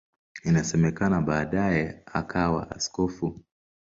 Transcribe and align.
Inasemekana 0.43 1.19
baadaye 1.21 2.03
akawa 2.11 2.71
askofu. 2.75 3.27